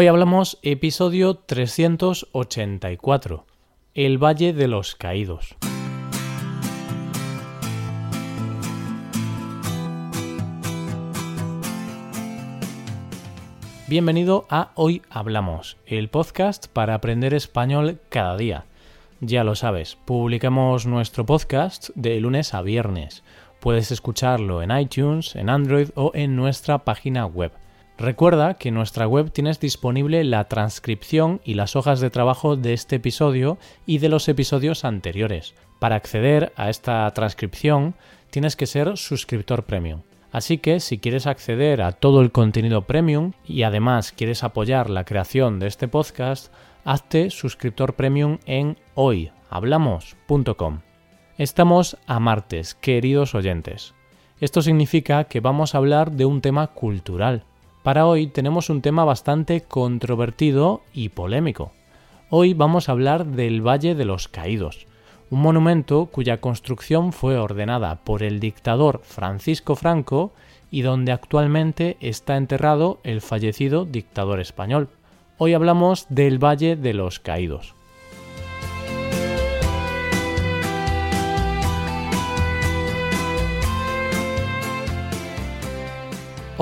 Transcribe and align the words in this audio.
Hoy 0.00 0.06
hablamos 0.06 0.58
episodio 0.62 1.34
384, 1.34 3.44
El 3.92 4.16
Valle 4.16 4.54
de 4.54 4.66
los 4.66 4.94
Caídos. 4.94 5.54
Bienvenido 13.88 14.46
a 14.48 14.70
Hoy 14.74 15.02
Hablamos, 15.10 15.76
el 15.84 16.08
podcast 16.08 16.68
para 16.68 16.94
aprender 16.94 17.34
español 17.34 18.00
cada 18.08 18.38
día. 18.38 18.64
Ya 19.20 19.44
lo 19.44 19.54
sabes, 19.54 19.98
publicamos 20.06 20.86
nuestro 20.86 21.26
podcast 21.26 21.90
de 21.94 22.18
lunes 22.20 22.54
a 22.54 22.62
viernes. 22.62 23.22
Puedes 23.60 23.92
escucharlo 23.92 24.62
en 24.62 24.70
iTunes, 24.70 25.36
en 25.36 25.50
Android 25.50 25.90
o 25.94 26.12
en 26.14 26.36
nuestra 26.36 26.86
página 26.86 27.26
web. 27.26 27.52
Recuerda 28.00 28.54
que 28.54 28.70
en 28.70 28.76
nuestra 28.76 29.06
web 29.06 29.30
tienes 29.30 29.60
disponible 29.60 30.24
la 30.24 30.44
transcripción 30.44 31.42
y 31.44 31.52
las 31.52 31.76
hojas 31.76 32.00
de 32.00 32.08
trabajo 32.08 32.56
de 32.56 32.72
este 32.72 32.96
episodio 32.96 33.58
y 33.84 33.98
de 33.98 34.08
los 34.08 34.26
episodios 34.26 34.86
anteriores. 34.86 35.54
Para 35.78 35.96
acceder 35.96 36.50
a 36.56 36.70
esta 36.70 37.10
transcripción 37.10 37.94
tienes 38.30 38.56
que 38.56 38.64
ser 38.64 38.96
suscriptor 38.96 39.64
premium. 39.64 40.00
Así 40.32 40.56
que 40.56 40.80
si 40.80 40.96
quieres 40.96 41.26
acceder 41.26 41.82
a 41.82 41.92
todo 41.92 42.22
el 42.22 42.32
contenido 42.32 42.86
premium 42.86 43.32
y 43.44 43.64
además 43.64 44.12
quieres 44.12 44.44
apoyar 44.44 44.88
la 44.88 45.04
creación 45.04 45.58
de 45.58 45.66
este 45.66 45.86
podcast, 45.86 46.54
hazte 46.86 47.28
suscriptor 47.28 47.96
premium 47.96 48.38
en 48.46 48.78
hoyhablamos.com. 48.94 50.80
Estamos 51.36 51.98
a 52.06 52.18
martes, 52.18 52.74
queridos 52.74 53.34
oyentes. 53.34 53.92
Esto 54.40 54.62
significa 54.62 55.24
que 55.24 55.40
vamos 55.40 55.74
a 55.74 55.78
hablar 55.78 56.12
de 56.12 56.24
un 56.24 56.40
tema 56.40 56.68
cultural. 56.68 57.44
Para 57.82 58.06
hoy 58.06 58.26
tenemos 58.26 58.68
un 58.68 58.82
tema 58.82 59.06
bastante 59.06 59.62
controvertido 59.62 60.82
y 60.92 61.08
polémico. 61.08 61.72
Hoy 62.28 62.52
vamos 62.52 62.88
a 62.88 62.92
hablar 62.92 63.24
del 63.24 63.66
Valle 63.66 63.94
de 63.94 64.04
los 64.04 64.28
Caídos, 64.28 64.86
un 65.30 65.40
monumento 65.40 66.06
cuya 66.06 66.42
construcción 66.42 67.14
fue 67.14 67.38
ordenada 67.38 68.04
por 68.04 68.22
el 68.22 68.38
dictador 68.38 69.00
Francisco 69.02 69.76
Franco 69.76 70.32
y 70.70 70.82
donde 70.82 71.12
actualmente 71.12 71.96
está 72.00 72.36
enterrado 72.36 73.00
el 73.02 73.22
fallecido 73.22 73.86
dictador 73.86 74.40
español. 74.40 74.88
Hoy 75.38 75.54
hablamos 75.54 76.04
del 76.10 76.38
Valle 76.38 76.76
de 76.76 76.92
los 76.92 77.18
Caídos. 77.18 77.74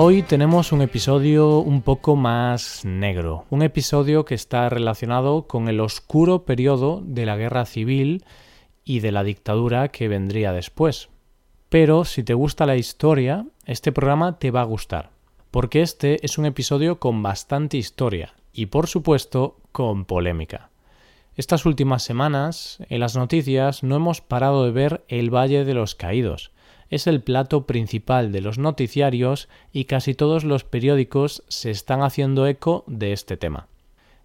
Hoy 0.01 0.23
tenemos 0.23 0.71
un 0.71 0.81
episodio 0.81 1.59
un 1.59 1.81
poco 1.81 2.15
más 2.15 2.85
negro, 2.85 3.43
un 3.49 3.63
episodio 3.63 4.23
que 4.23 4.33
está 4.33 4.69
relacionado 4.69 5.45
con 5.45 5.67
el 5.67 5.81
oscuro 5.81 6.45
periodo 6.45 7.01
de 7.03 7.25
la 7.25 7.35
guerra 7.35 7.65
civil 7.65 8.23
y 8.85 9.01
de 9.01 9.11
la 9.11 9.25
dictadura 9.25 9.89
que 9.89 10.07
vendría 10.07 10.53
después. 10.53 11.09
Pero 11.67 12.05
si 12.05 12.23
te 12.23 12.33
gusta 12.33 12.65
la 12.65 12.77
historia, 12.77 13.45
este 13.65 13.91
programa 13.91 14.39
te 14.39 14.51
va 14.51 14.61
a 14.61 14.71
gustar, 14.71 15.09
porque 15.51 15.81
este 15.81 16.25
es 16.25 16.37
un 16.37 16.45
episodio 16.45 16.97
con 16.97 17.21
bastante 17.21 17.75
historia 17.75 18.35
y 18.53 18.67
por 18.67 18.87
supuesto 18.87 19.57
con 19.73 20.05
polémica. 20.05 20.69
Estas 21.35 21.65
últimas 21.65 22.03
semanas, 22.03 22.77
en 22.87 23.01
las 23.01 23.17
noticias, 23.17 23.83
no 23.83 23.97
hemos 23.97 24.21
parado 24.21 24.63
de 24.63 24.71
ver 24.71 25.03
el 25.09 25.29
Valle 25.29 25.65
de 25.65 25.73
los 25.73 25.95
Caídos. 25.95 26.53
Es 26.89 27.05
el 27.05 27.21
plato 27.21 27.67
principal 27.67 28.31
de 28.31 28.41
los 28.41 28.57
noticiarios 28.57 29.47
y 29.71 29.85
casi 29.85 30.15
todos 30.15 30.43
los 30.43 30.63
periódicos 30.63 31.43
se 31.47 31.69
están 31.69 32.01
haciendo 32.01 32.47
eco 32.47 32.83
de 32.87 33.13
este 33.13 33.37
tema. 33.37 33.67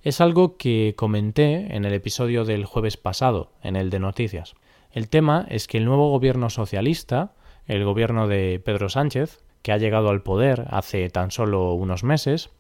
Es 0.03 0.21
algo 0.21 0.57
que 0.57 0.95
comenté 0.97 1.77
en 1.77 1.85
el 1.85 1.93
episodio 1.93 2.45
del 2.45 2.65
jueves 2.65 2.97
pasado, 2.97 3.53
en 3.63 3.77
el 3.77 3.91
de 3.91 4.01
noticias. 4.01 4.55
El 4.93 5.09
tema 5.09 5.47
es 5.51 5.67
que 5.67 5.79
el 5.79 5.85
nuevo 5.85 6.11
gobierno 6.11 6.51
socialista, 6.51 7.33
el 7.67 7.85
gobierno 7.85 8.29
de 8.29 8.61
Pedro 8.65 8.89
Sánchez, 8.89 9.43
que 9.63 9.73
ha 9.73 9.79
llegado 9.79 10.11
al 10.11 10.23
poder 10.23 10.67
hace 10.71 11.09
tan 11.11 11.31
solo 11.31 11.73
unos 11.73 12.05
meses, 12.05 12.51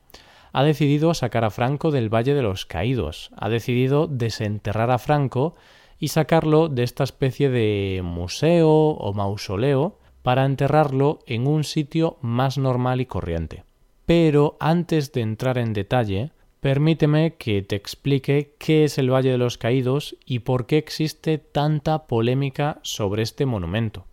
ha 0.52 0.64
decidido 0.64 1.14
sacar 1.14 1.44
a 1.44 1.50
Franco 1.50 1.90
del 1.90 2.12
Valle 2.12 2.32
de 2.32 2.42
los 2.42 2.64
Caídos, 2.64 3.30
ha 3.36 3.48
decidido 3.48 4.06
desenterrar 4.06 4.90
a 4.90 4.98
Franco 4.98 5.54
y 5.98 6.08
sacarlo 6.08 6.68
de 6.68 6.82
esta 6.82 7.04
especie 7.04 7.50
de 7.50 8.00
museo 8.04 8.70
o 8.70 9.12
mausoleo 9.12 9.98
para 10.22 10.44
enterrarlo 10.44 11.20
en 11.26 11.46
un 11.46 11.64
sitio 11.64 12.16
más 12.20 12.58
normal 12.58 13.00
y 13.00 13.06
corriente. 13.06 13.64
Pero 14.06 14.56
antes 14.60 15.12
de 15.12 15.20
entrar 15.22 15.58
en 15.58 15.72
detalle, 15.72 16.32
Permíteme 16.64 17.34
que 17.34 17.60
te 17.60 17.76
explique 17.76 18.54
qué 18.58 18.84
es 18.84 18.96
el 18.96 19.12
Valle 19.12 19.30
de 19.30 19.36
los 19.36 19.58
Caídos 19.58 20.16
y 20.24 20.38
por 20.38 20.64
qué 20.64 20.78
existe 20.78 21.36
tanta 21.36 22.06
polémica 22.06 22.80
sobre 22.80 23.22
este 23.22 23.44
monumento. 23.44 24.06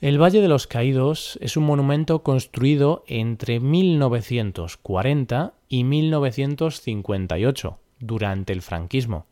El 0.00 0.16
Valle 0.16 0.40
de 0.40 0.48
los 0.48 0.66
Caídos 0.66 1.38
es 1.42 1.58
un 1.58 1.64
monumento 1.64 2.22
construido 2.22 3.04
entre 3.06 3.60
1940 3.60 5.52
y 5.68 5.84
1958, 5.84 7.78
durante 7.98 8.54
el 8.54 8.62
franquismo. 8.62 9.26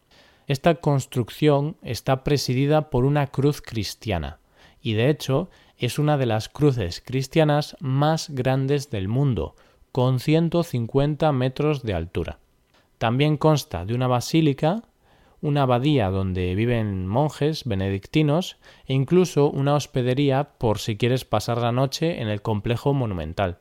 Esta 0.49 0.77
construcción 0.77 1.77
está 1.83 2.25
presidida 2.25 2.89
por 2.89 3.05
una 3.05 3.27
cruz 3.27 3.61
cristiana 3.61 4.41
y 4.81 4.95
de 4.95 5.11
hecho 5.11 5.51
es 5.77 5.99
una 5.99 6.17
de 6.17 6.25
las 6.25 6.49
cruces 6.49 7.03
cristianas 7.05 7.77
más 7.81 8.31
grandes 8.31 8.89
del 8.89 9.09
mundo, 9.09 9.55
con 9.93 10.21
150 10.21 11.31
metros 11.33 11.83
de 11.83 11.93
altura. 11.93 12.39
También 12.97 13.37
consta 13.37 13.85
de 13.85 13.95
una 13.95 14.07
basílica, 14.07 14.85
una 15.43 15.63
abadía 15.63 16.09
donde 16.09 16.55
viven 16.55 17.07
monjes 17.07 17.65
benedictinos 17.65 18.57
e 18.87 18.95
incluso 18.95 19.51
una 19.51 19.75
hospedería 19.75 20.53
por 20.57 20.79
si 20.79 20.97
quieres 20.97 21.27
pasar 21.27 21.59
la 21.59 21.73
noche 21.73 22.23
en 22.23 22.29
el 22.29 22.41
complejo 22.41 22.95
monumental. 22.95 23.59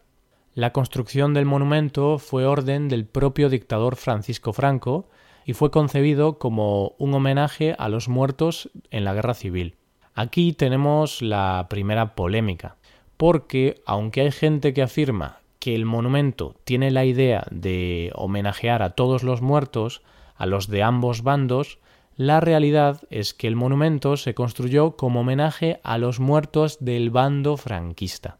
La 0.53 0.71
construcción 0.71 1.33
del 1.33 1.45
monumento 1.45 2.17
fue 2.17 2.45
orden 2.45 2.87
del 2.87 3.05
propio 3.05 3.49
dictador 3.49 3.97
Francisco 3.97 4.53
Franco 4.53 5.09
y 5.47 5.53
fue 5.53 5.71
concebido 5.71 6.37
como 6.39 6.93
un 6.99 7.13
homenaje 7.13 7.73
a 7.79 7.87
los 7.87 8.09
muertos 8.09 8.69
en 8.91 9.05
la 9.05 9.13
guerra 9.13 9.33
civil. 9.33 9.77
Aquí 10.13 10.51
tenemos 10.51 11.21
la 11.21 11.67
primera 11.69 12.15
polémica, 12.15 12.75
porque 13.15 13.81
aunque 13.85 14.21
hay 14.21 14.31
gente 14.31 14.73
que 14.73 14.81
afirma 14.81 15.39
que 15.59 15.73
el 15.73 15.85
monumento 15.85 16.57
tiene 16.65 16.91
la 16.91 17.05
idea 17.05 17.47
de 17.49 18.11
homenajear 18.15 18.83
a 18.83 18.89
todos 18.89 19.23
los 19.23 19.41
muertos, 19.41 20.01
a 20.35 20.45
los 20.45 20.67
de 20.67 20.83
ambos 20.83 21.23
bandos, 21.23 21.79
la 22.17 22.41
realidad 22.41 23.03
es 23.09 23.33
que 23.33 23.47
el 23.47 23.55
monumento 23.55 24.17
se 24.17 24.33
construyó 24.33 24.97
como 24.97 25.21
homenaje 25.21 25.79
a 25.81 25.97
los 25.97 26.19
muertos 26.19 26.77
del 26.81 27.09
bando 27.09 27.55
franquista. 27.55 28.37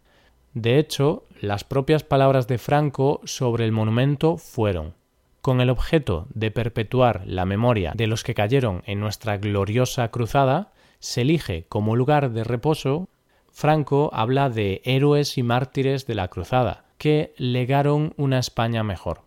De 0.54 0.78
hecho, 0.78 1.24
las 1.40 1.64
propias 1.64 2.04
palabras 2.04 2.50
de 2.50 2.58
Franco 2.58 3.22
sobre 3.24 3.64
el 3.64 3.72
monumento 3.72 4.36
fueron 4.36 4.94
con 5.42 5.62
el 5.62 5.70
objeto 5.70 6.28
de 6.34 6.52
perpetuar 6.52 7.24
la 7.26 7.46
memoria 7.46 7.94
de 7.96 8.08
los 8.08 8.24
que 8.24 8.34
cayeron 8.34 8.84
en 8.86 9.00
nuestra 9.00 9.38
gloriosa 9.38 10.10
cruzada, 10.10 10.72
se 11.00 11.22
elige 11.22 11.66
como 11.70 11.96
lugar 11.96 12.32
de 12.32 12.44
reposo. 12.44 13.08
Franco 13.52 14.10
habla 14.14 14.50
de 14.50 14.82
héroes 14.84 15.38
y 15.38 15.44
mártires 15.44 16.06
de 16.06 16.16
la 16.16 16.28
cruzada, 16.28 16.86
que 16.98 17.34
legaron 17.38 18.14
una 18.18 18.40
España 18.40 18.84
mejor. 18.84 19.22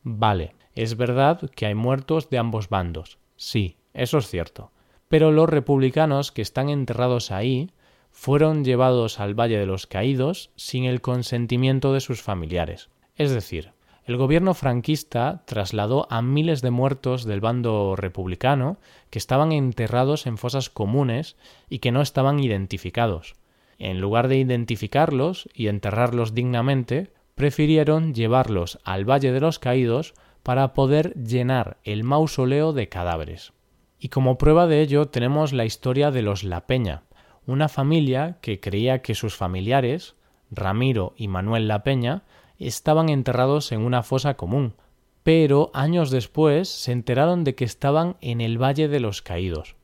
Vale, 0.03 0.55
es 0.73 0.95
verdad 0.95 1.51
que 1.53 1.65
hay 1.65 1.75
muertos 1.75 2.29
de 2.29 2.37
ambos 2.37 2.69
bandos. 2.69 3.17
Sí, 3.35 3.75
eso 3.93 4.19
es 4.19 4.29
cierto. 4.29 4.71
Pero 5.09 5.33
los 5.33 5.49
republicanos 5.49 6.31
que 6.31 6.41
están 6.41 6.69
enterrados 6.69 7.31
ahí 7.31 7.71
fueron 8.09 8.63
llevados 8.63 9.19
al 9.19 9.37
Valle 9.37 9.57
de 9.57 9.65
los 9.65 9.85
Caídos 9.85 10.51
sin 10.55 10.85
el 10.85 11.01
consentimiento 11.01 11.91
de 11.91 11.99
sus 11.99 12.21
familiares. 12.21 12.89
Es 13.17 13.31
decir, 13.31 13.73
el 14.05 14.17
gobierno 14.17 14.53
franquista 14.53 15.43
trasladó 15.45 16.07
a 16.11 16.21
miles 16.21 16.61
de 16.61 16.71
muertos 16.71 17.25
del 17.25 17.41
bando 17.41 17.95
republicano 17.95 18.77
que 19.09 19.19
estaban 19.19 19.51
enterrados 19.51 20.25
en 20.25 20.37
fosas 20.37 20.69
comunes 20.69 21.35
y 21.69 21.79
que 21.79 21.91
no 21.91 22.01
estaban 22.01 22.39
identificados. 22.39 23.35
En 23.77 24.01
lugar 24.01 24.27
de 24.27 24.37
identificarlos 24.37 25.47
y 25.53 25.67
enterrarlos 25.67 26.33
dignamente, 26.33 27.11
prefirieron 27.35 28.13
llevarlos 28.13 28.79
al 28.83 29.09
Valle 29.09 29.31
de 29.31 29.39
los 29.39 29.59
Caídos 29.59 30.13
para 30.43 30.73
poder 30.73 31.13
llenar 31.13 31.77
el 31.83 32.03
mausoleo 32.03 32.73
de 32.73 32.89
cadáveres. 32.89 33.53
Y 33.99 34.09
como 34.09 34.37
prueba 34.37 34.67
de 34.67 34.81
ello 34.81 35.07
tenemos 35.07 35.53
la 35.53 35.65
historia 35.65 36.11
de 36.11 36.21
los 36.21 36.43
La 36.43 36.67
Peña, 36.67 37.03
una 37.45 37.69
familia 37.69 38.37
que 38.41 38.59
creía 38.59 39.01
que 39.01 39.15
sus 39.15 39.35
familiares, 39.35 40.15
Ramiro 40.51 41.13
y 41.17 41.27
Manuel 41.27 41.67
La 41.67 41.83
Peña, 41.83 42.23
estaban 42.67 43.09
enterrados 43.09 43.71
en 43.71 43.81
una 43.81 44.03
fosa 44.03 44.35
común, 44.35 44.73
pero 45.23 45.71
años 45.73 46.11
después 46.11 46.69
se 46.69 46.91
enteraron 46.91 47.43
de 47.43 47.55
que 47.55 47.65
estaban 47.65 48.17
en 48.21 48.41
el 48.41 48.61
Valle 48.61 48.87
de 48.87 48.99
los 48.99 49.21
Caídos. 49.21 49.75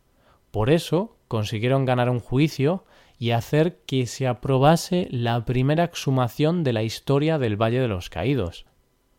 Por 0.51 0.69
eso 0.69 1.17
consiguieron 1.27 1.85
ganar 1.85 2.09
un 2.09 2.19
juicio 2.19 2.85
y 3.17 3.31
hacer 3.31 3.79
que 3.85 4.05
se 4.05 4.27
aprobase 4.27 5.07
la 5.09 5.45
primera 5.45 5.83
exhumación 5.83 6.63
de 6.63 6.73
la 6.73 6.83
historia 6.83 7.37
del 7.39 7.61
Valle 7.61 7.79
de 7.79 7.87
los 7.87 8.09
Caídos. 8.09 8.65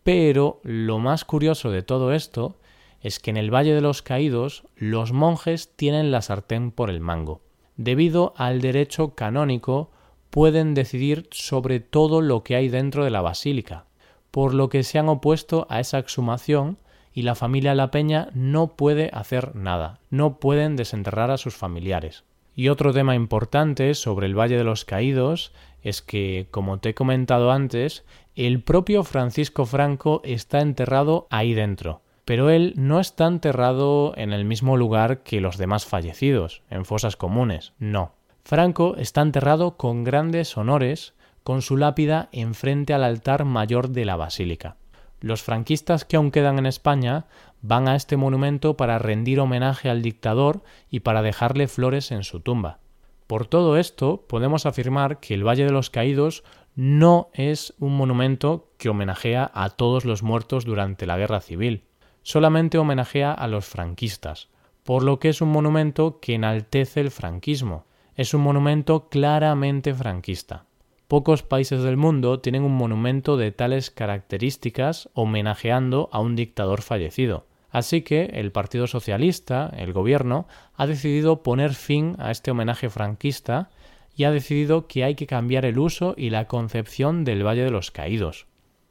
Pero 0.02 0.60
lo 0.62 0.98
más 0.98 1.24
curioso 1.24 1.70
de 1.70 1.82
todo 1.82 2.12
esto 2.12 2.58
es 3.00 3.18
que 3.18 3.30
en 3.30 3.36
el 3.36 3.54
Valle 3.54 3.74
de 3.74 3.80
los 3.80 4.02
Caídos 4.02 4.64
los 4.76 5.12
monjes 5.12 5.74
tienen 5.76 6.10
la 6.10 6.22
sartén 6.22 6.70
por 6.70 6.90
el 6.90 7.00
mango. 7.00 7.40
Debido 7.76 8.32
al 8.36 8.60
derecho 8.60 9.14
canónico, 9.14 9.90
pueden 10.30 10.74
decidir 10.74 11.28
sobre 11.30 11.80
todo 11.80 12.20
lo 12.20 12.42
que 12.42 12.56
hay 12.56 12.68
dentro 12.68 13.04
de 13.04 13.10
la 13.10 13.22
basílica, 13.22 13.86
por 14.30 14.54
lo 14.54 14.68
que 14.68 14.82
se 14.82 14.98
han 14.98 15.08
opuesto 15.08 15.66
a 15.70 15.80
esa 15.80 15.98
exhumación 15.98 16.78
y 17.12 17.22
la 17.22 17.34
familia 17.34 17.74
La 17.74 17.90
Peña 17.90 18.28
no 18.34 18.76
puede 18.76 19.10
hacer 19.12 19.56
nada, 19.56 20.00
no 20.10 20.38
pueden 20.38 20.76
desenterrar 20.76 21.30
a 21.30 21.38
sus 21.38 21.56
familiares. 21.56 22.24
Y 22.54 22.68
otro 22.68 22.92
tema 22.92 23.14
importante 23.14 23.94
sobre 23.94 24.26
el 24.26 24.38
Valle 24.38 24.56
de 24.56 24.64
los 24.64 24.84
Caídos 24.84 25.52
es 25.82 26.02
que, 26.02 26.48
como 26.50 26.78
te 26.78 26.90
he 26.90 26.94
comentado 26.94 27.52
antes, 27.52 28.04
el 28.34 28.62
propio 28.62 29.04
Francisco 29.04 29.64
Franco 29.66 30.20
está 30.24 30.60
enterrado 30.60 31.26
ahí 31.30 31.54
dentro, 31.54 32.02
pero 32.26 32.50
él 32.50 32.74
no 32.76 32.98
está 32.98 33.26
enterrado 33.26 34.12
en 34.16 34.32
el 34.32 34.44
mismo 34.44 34.76
lugar 34.76 35.22
que 35.22 35.40
los 35.40 35.58
demás 35.58 35.86
fallecidos, 35.86 36.62
en 36.68 36.84
fosas 36.84 37.16
comunes, 37.16 37.72
no. 37.78 38.15
Franco 38.46 38.94
está 38.96 39.22
enterrado 39.22 39.76
con 39.76 40.04
grandes 40.04 40.56
honores 40.56 41.14
con 41.42 41.62
su 41.62 41.76
lápida 41.76 42.28
enfrente 42.30 42.94
al 42.94 43.02
altar 43.02 43.44
mayor 43.44 43.88
de 43.88 44.04
la 44.04 44.14
basílica. 44.14 44.76
Los 45.20 45.42
franquistas 45.42 46.04
que 46.04 46.14
aún 46.14 46.30
quedan 46.30 46.60
en 46.60 46.66
España 46.66 47.26
van 47.60 47.88
a 47.88 47.96
este 47.96 48.16
monumento 48.16 48.76
para 48.76 49.00
rendir 49.00 49.40
homenaje 49.40 49.90
al 49.90 50.00
dictador 50.00 50.62
y 50.88 51.00
para 51.00 51.22
dejarle 51.22 51.66
flores 51.66 52.12
en 52.12 52.22
su 52.22 52.38
tumba. 52.38 52.78
Por 53.26 53.48
todo 53.48 53.78
esto, 53.78 54.24
podemos 54.28 54.64
afirmar 54.64 55.18
que 55.18 55.34
el 55.34 55.44
Valle 55.44 55.64
de 55.64 55.72
los 55.72 55.90
Caídos 55.90 56.44
no 56.76 57.30
es 57.32 57.74
un 57.80 57.96
monumento 57.96 58.70
que 58.78 58.90
homenajea 58.90 59.50
a 59.54 59.70
todos 59.70 60.04
los 60.04 60.22
muertos 60.22 60.64
durante 60.64 61.04
la 61.06 61.16
Guerra 61.16 61.40
Civil, 61.40 61.82
solamente 62.22 62.78
homenajea 62.78 63.32
a 63.32 63.48
los 63.48 63.64
franquistas, 63.64 64.50
por 64.84 65.02
lo 65.02 65.18
que 65.18 65.30
es 65.30 65.40
un 65.40 65.48
monumento 65.48 66.20
que 66.20 66.34
enaltece 66.34 67.00
el 67.00 67.10
franquismo, 67.10 67.86
es 68.16 68.32
un 68.34 68.40
monumento 68.40 69.08
claramente 69.08 69.94
franquista. 69.94 70.64
Pocos 71.06 71.42
países 71.42 71.82
del 71.82 71.96
mundo 71.96 72.40
tienen 72.40 72.64
un 72.64 72.74
monumento 72.74 73.36
de 73.36 73.52
tales 73.52 73.90
características 73.90 75.08
homenajeando 75.14 76.08
a 76.10 76.20
un 76.20 76.34
dictador 76.34 76.82
fallecido. 76.82 77.46
Así 77.70 78.02
que 78.02 78.24
el 78.32 78.52
Partido 78.52 78.86
Socialista, 78.86 79.70
el 79.76 79.92
gobierno, 79.92 80.48
ha 80.74 80.86
decidido 80.86 81.42
poner 81.42 81.74
fin 81.74 82.16
a 82.18 82.30
este 82.30 82.50
homenaje 82.50 82.88
franquista 82.88 83.68
y 84.16 84.24
ha 84.24 84.30
decidido 84.30 84.86
que 84.86 85.04
hay 85.04 85.14
que 85.14 85.26
cambiar 85.26 85.66
el 85.66 85.78
uso 85.78 86.14
y 86.16 86.30
la 86.30 86.48
concepción 86.48 87.22
del 87.24 87.46
Valle 87.46 87.64
de 87.64 87.70
los 87.70 87.90
Caídos. 87.90 88.46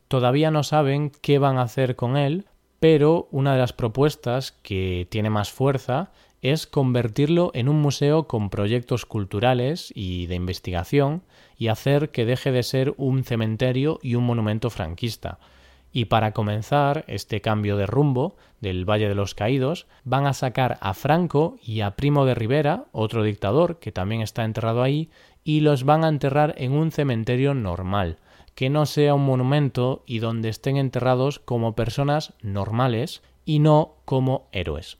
Todavía 0.07 0.51
no 0.51 0.63
saben 0.63 1.11
qué 1.21 1.39
van 1.39 1.57
a 1.57 1.63
hacer 1.63 1.95
con 1.95 2.15
él, 2.15 2.45
pero 2.79 3.27
una 3.31 3.53
de 3.53 3.59
las 3.59 3.73
propuestas 3.73 4.51
que 4.51 5.07
tiene 5.09 5.31
más 5.31 5.51
fuerza 5.51 6.11
es 6.51 6.67
convertirlo 6.67 7.49
en 7.55 7.67
un 7.69 7.81
museo 7.81 8.27
con 8.27 8.51
proyectos 8.51 9.07
culturales 9.07 9.91
y 9.95 10.27
de 10.27 10.35
investigación 10.35 11.23
y 11.57 11.69
hacer 11.69 12.11
que 12.11 12.23
deje 12.23 12.51
de 12.51 12.61
ser 12.61 12.93
un 12.97 13.23
cementerio 13.23 13.99
y 14.03 14.13
un 14.13 14.25
monumento 14.25 14.69
franquista. 14.69 15.39
Y 15.91 16.05
para 16.05 16.33
comenzar 16.33 17.03
este 17.07 17.41
cambio 17.41 17.77
de 17.77 17.87
rumbo 17.87 18.35
del 18.61 18.87
Valle 18.87 19.09
de 19.09 19.15
los 19.15 19.33
Caídos, 19.33 19.87
van 20.03 20.27
a 20.27 20.33
sacar 20.33 20.77
a 20.81 20.93
Franco 20.93 21.57
y 21.65 21.81
a 21.81 21.95
Primo 21.95 22.25
de 22.25 22.35
Rivera, 22.35 22.85
otro 22.91 23.23
dictador 23.23 23.79
que 23.79 23.91
también 23.91 24.21
está 24.21 24.43
enterrado 24.43 24.83
ahí, 24.83 25.09
y 25.43 25.61
los 25.61 25.83
van 25.83 26.03
a 26.03 26.09
enterrar 26.09 26.53
en 26.59 26.73
un 26.73 26.91
cementerio 26.91 27.55
normal, 27.55 28.19
que 28.53 28.69
no 28.69 28.85
sea 28.85 29.15
un 29.15 29.25
monumento 29.25 30.03
y 30.05 30.19
donde 30.19 30.49
estén 30.49 30.77
enterrados 30.77 31.39
como 31.39 31.73
personas 31.75 32.33
normales 32.43 33.23
y 33.45 33.57
no 33.57 33.95
como 34.05 34.47
héroes. 34.51 34.99